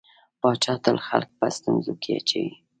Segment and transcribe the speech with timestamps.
[0.41, 2.53] پاچا تل خلک په ستونزو کې اچوي.